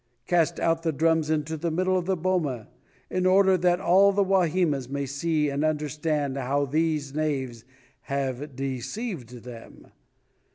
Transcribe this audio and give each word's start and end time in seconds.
Cast 0.25 0.59
out 0.59 0.81
the 0.81 0.91
drums 0.91 1.29
into 1.29 1.55
the 1.55 1.69
middle 1.69 1.95
of 1.95 2.07
the 2.07 2.17
boma, 2.17 2.69
in 3.11 3.27
order 3.27 3.55
that 3.55 3.79
all 3.79 4.11
the 4.11 4.23
Wahimas 4.23 4.89
may 4.89 5.05
see 5.05 5.47
and 5.47 5.63
understand 5.63 6.37
how 6.37 6.65
these 6.65 7.13
knaves 7.13 7.65
have 8.05 8.55
deceived 8.55 9.43
them. 9.43 9.89